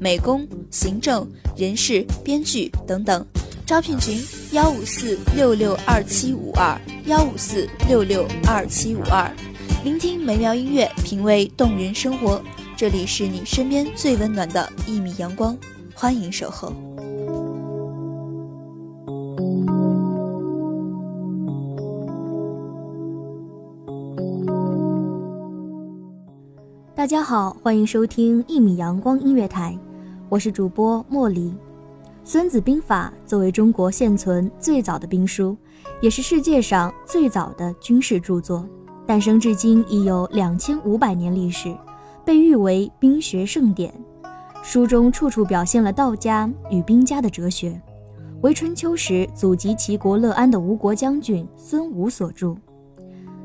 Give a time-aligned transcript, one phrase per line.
[0.00, 3.24] 美工、行政、人事、编剧等等。
[3.66, 4.18] 招聘群：
[4.52, 9.30] 幺五四六六二七五二幺五四六六二七五二。
[9.84, 12.40] 聆听美妙音乐，品味动人生活。
[12.76, 15.56] 这里是你身边最温暖的一米阳光，
[15.94, 16.72] 欢迎守候。
[26.94, 29.78] 大家好，欢迎收听一米阳光音乐台，
[30.30, 31.50] 我是主播莫离。
[32.22, 35.56] 《孙子兵法》作为中国现存最早的兵书，
[36.02, 38.68] 也是世界上最早的军事著作，
[39.06, 41.74] 诞生至今已有两千五百年历史，
[42.26, 43.90] 被誉为兵学圣典。
[44.62, 47.80] 书中处处表现了道家与兵家的哲学，
[48.42, 52.54] 为春秋时祖籍齐国乐安的吴国将军孙武所著。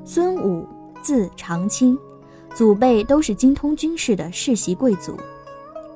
[0.03, 0.67] 孙武，
[1.01, 1.97] 字长卿。
[2.53, 5.17] 祖辈都是精通军事的世袭贵族。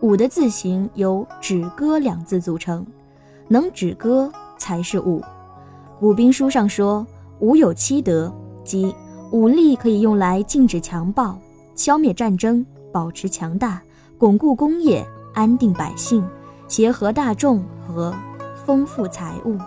[0.01, 2.85] 武的字形由止戈两字组成，
[3.47, 5.23] 能止戈才是武。
[5.99, 7.05] 古兵书上说，
[7.39, 8.31] 武有七德，
[8.63, 8.93] 即
[9.31, 11.35] 武力可以用来禁止强暴、
[11.73, 13.81] 消灭战争、保持强大、
[14.19, 15.03] 巩固工业、
[15.33, 16.23] 安定百姓、
[16.67, 18.13] 协和大众和
[18.65, 19.57] 丰富财物。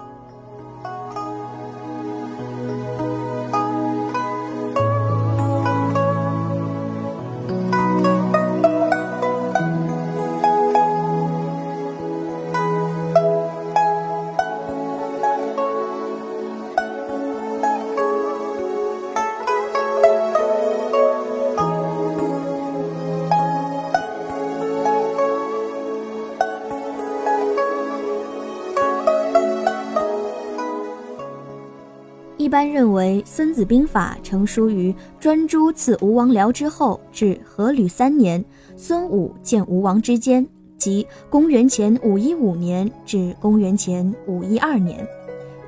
[32.51, 38.45] 一般认为，《孙子兵法》成书于专诸刺吴王僚之后至阖闾三年，
[38.77, 40.45] 孙武见吴王之间，
[40.77, 45.07] 即公元前五一五年至公元前五一二年。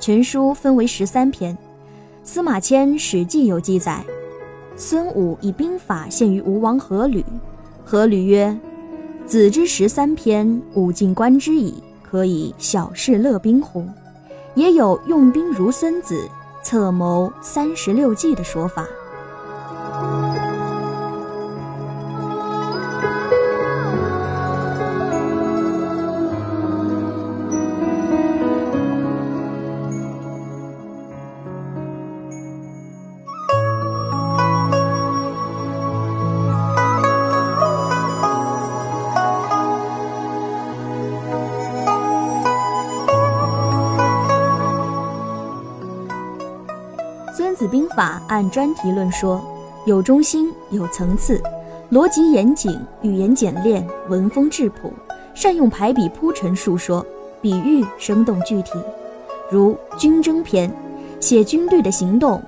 [0.01, 1.57] 全书分为十三篇。
[2.25, 4.05] 司马迁《史记》有记载，
[4.75, 7.23] 孙武以兵法献于吴王阖闾，
[7.89, 8.59] 阖闾曰
[9.25, 13.87] ：“子之十三篇，吾尽观之矣，可以小事乐兵乎？”
[14.57, 16.29] 也有用兵如孙子。
[16.63, 18.85] 策谋三十六计的说法。
[48.03, 49.41] 《法》按专题论说，
[49.85, 51.41] 有中心，有层次，
[51.93, 54.93] 逻辑严谨，语言简练，文风质朴，
[55.35, 57.07] 善用排比铺陈述说，
[57.41, 58.73] 比喻生动具体。
[59.49, 60.69] 如《军争篇》，
[61.21, 62.43] 写军队的行动，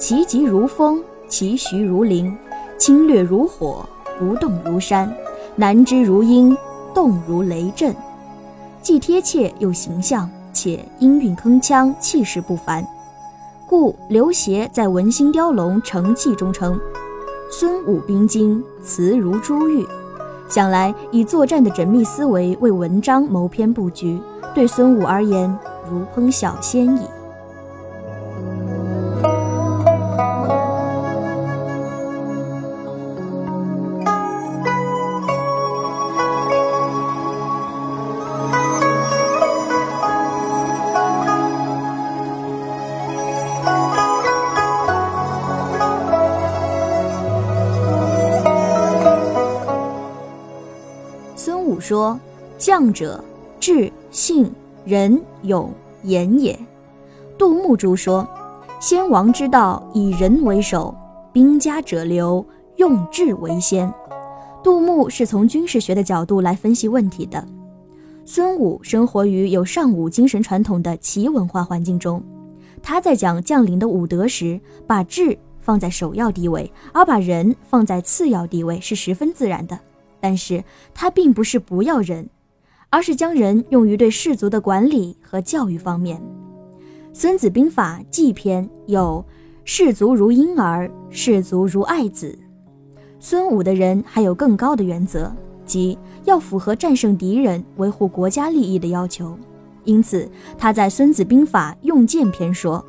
[0.00, 2.36] 其疾如风，其徐如林，
[2.76, 3.88] 侵略如火，
[4.18, 5.08] 不动如山，
[5.54, 6.56] 南之如鹰，
[6.92, 7.94] 动如雷震，
[8.82, 12.84] 既贴切又形象，且音韵铿锵，气势不凡。
[13.68, 16.80] 故刘勰在《文心雕龙成器》中称
[17.52, 19.86] ：“孙武兵精，辞如珠玉。”
[20.48, 24.18] 想来以作战的缜密思维为文章谋篇布局，
[24.54, 25.54] 对孙武而言
[25.90, 27.02] 如烹小鲜矣。
[51.88, 52.20] 说
[52.58, 53.24] ：“将者，
[53.58, 54.52] 智、信、
[54.84, 56.58] 仁、勇、严也。”
[57.38, 58.28] 杜牧注说
[58.78, 60.94] ：“先王之道，以仁为首；
[61.32, 62.44] 兵家者流，
[62.76, 63.90] 用智为先。”
[64.62, 67.42] 杜牧是从军事学的角度来分析问题的。
[68.26, 72.22] 孙武生活于有尚武精神传统的齐文化环境中，
[72.82, 79.78] 他在讲将领的武德时，把智放在首要地位，而把仁放在次要地位是十分自然的。
[80.20, 82.28] 但是他并不是不要人，
[82.90, 86.18] 而是将人用于对士族的管理和教育方面。
[87.12, 89.24] 《孙子兵法·纪篇》有
[89.64, 92.38] “士卒如婴儿，士卒如爱子”。
[93.20, 95.32] 孙武的人还有更高的原则，
[95.64, 99.36] 即要符合战胜敌人、维护国家利益的要求。
[99.84, 102.84] 因此，他在《孙子兵法·用剑篇》说：“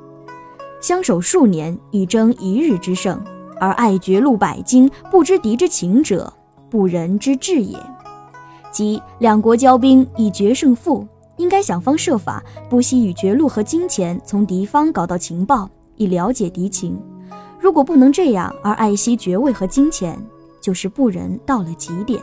[0.81, 3.19] 相守数年，以争一日之胜，
[3.59, 6.31] 而爱绝路百金，不知敌之情者。”
[6.69, 7.77] 不仁之至也，
[8.71, 11.07] 即两国交兵以决胜负，
[11.37, 16.99] 应该想方设法，不惜以绝路和金钱从敌方搞到情报，以了解敌情。
[17.59, 20.17] 如果不能这样，而爱惜爵位和金钱，
[20.61, 22.21] 就是不仁到了极点。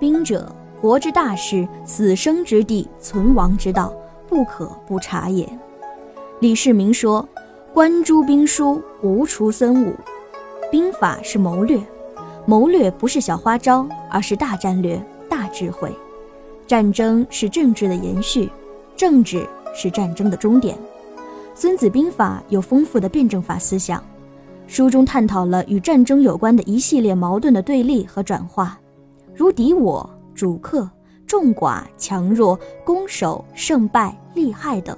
[0.00, 0.50] 兵者，
[0.80, 3.92] 国之大事，死生之地，存亡之道，
[4.26, 5.46] 不可不察也。
[6.40, 7.28] 李世民说
[7.74, 9.94] ：“观诸兵书，无出孙武。”
[10.72, 11.78] 兵法是谋略，
[12.46, 14.98] 谋略不是小花招，而是大战略、
[15.28, 15.94] 大智慧。
[16.66, 18.50] 战争是政治的延续，
[18.96, 20.74] 政治是战争的终点。
[21.54, 24.02] 《孙子兵法》有丰富的辩证法思想，
[24.66, 28.79] 书中探讨了与战争有关的一系列矛盾的对立和转化。
[29.40, 30.86] 如敌我、主客、
[31.26, 34.94] 众寡、强弱、攻守、胜败、利害等，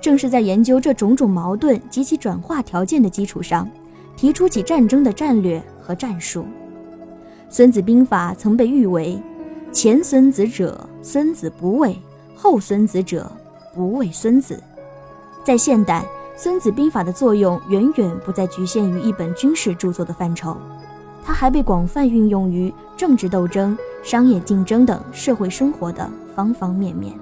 [0.00, 3.68] 正是在研究这种种矛盾及其转化条件的基础上，
[4.16, 6.40] 提出起战争的战略和战术。
[7.50, 9.20] 《孙子兵法》曾被誉为
[9.70, 11.94] “前孙子者，孙子不畏；
[12.34, 13.30] 后孙子者，
[13.74, 14.58] 不畏孙子”。
[15.44, 16.02] 在现代，
[16.42, 20.56] 《孙子兵法》的作用远远不再局限于一本军事著作的范畴。
[21.24, 27.12] 它还被广泛运用于政治斗争、商业竞争等社会生活的方方面面。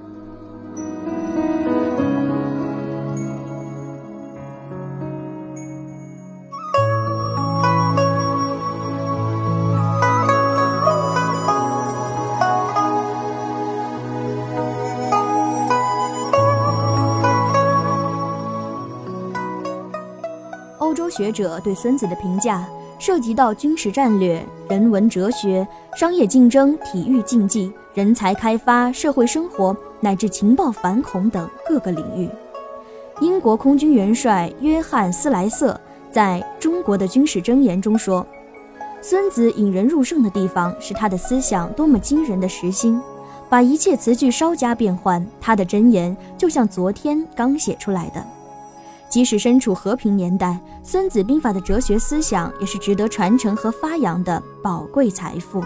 [20.78, 22.66] 欧洲学者对孙子的评价。
[22.98, 25.66] 涉及到军事战略、人文哲学、
[25.96, 32.28] 商业竞争、体育竞技、人才开发、社会生活乃至情报反恐等各个领域。
[33.20, 35.80] 英国空军元帅约翰·斯莱瑟
[36.10, 38.26] 在中国的军事箴言中说
[39.02, 43.00] ：“孙子引人入胜的地方是他的思想多么惊人的实心，
[43.48, 48.24] 把一切词句稍加变换，他的箴言就像昨天刚写出来的。”
[49.08, 50.48] 即使身处和平年代，
[50.82, 55.62] 《孙子兵法》的哲学思想也是值得传承和发扬的宝贵财富。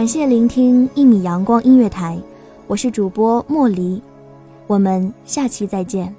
[0.00, 2.18] 感谢聆听一米阳光音乐台，
[2.66, 4.02] 我是主播莫离，
[4.66, 6.16] 我们下期再见。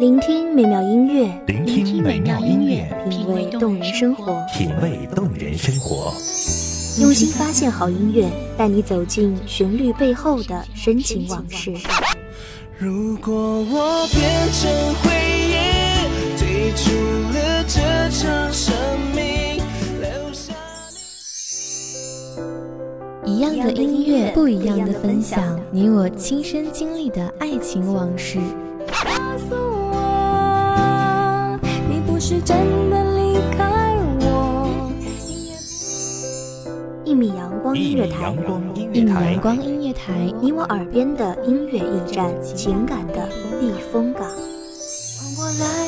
[0.00, 6.10] 聆听美妙音乐，聆听美妙音乐，品味动人生活，品味动人生活。
[7.02, 11.74] 用心发现好音乐，带你走进旋律背后的深情往事。
[12.78, 15.10] 如果我变成回
[15.50, 16.90] 忆，退出
[23.28, 28.38] 一样的音乐，不一样的分享，你我亲身经历的爱情往事。
[28.86, 28.94] 告
[29.36, 31.58] 诉我，
[31.90, 32.56] 你不是真
[32.88, 34.70] 的离开我。
[37.04, 38.34] 一米阳光音乐台，
[38.94, 43.28] 一米阳光音乐台，你我耳边的音乐驿站，情感的
[43.60, 44.26] 避风港。
[45.36, 45.87] 我来。